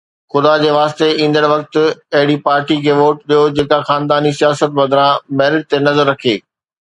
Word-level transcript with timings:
خدا 0.33 0.51
جي 0.61 0.69
واسطي، 0.77 1.09
ايندڙ 1.25 1.43
وقت 1.53 1.73
اهڙي 2.17 2.37
پارٽي 2.47 2.77
کي 2.85 2.95
ووٽ 3.01 3.17
ڏيو، 3.33 3.43
جيڪا 3.59 3.79
خانداني 3.91 4.31
سياست 4.39 4.75
بدران 4.81 5.21
ميرٽ 5.43 5.69
تي 5.75 5.83
نظر 5.91 6.11
رکي 6.13 6.35